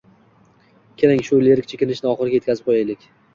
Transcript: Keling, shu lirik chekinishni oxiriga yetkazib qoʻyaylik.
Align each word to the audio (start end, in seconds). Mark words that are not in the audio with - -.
Keling, 1.01 1.21
shu 1.27 1.39
lirik 1.49 1.69
chekinishni 1.73 2.11
oxiriga 2.13 2.41
yetkazib 2.41 2.73
qoʻyaylik. 2.73 3.07